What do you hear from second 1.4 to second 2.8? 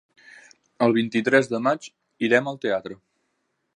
de maig irem al